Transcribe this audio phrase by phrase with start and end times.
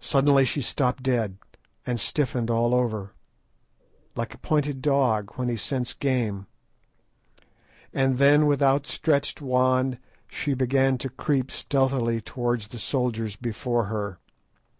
[0.00, 1.36] Suddenly she stopped dead
[1.86, 3.12] and stiffened all over,
[4.16, 6.48] like a pointer dog when he scents game,
[7.94, 14.18] and then with outstretched wand she began to creep stealthily towards the soldiers before her.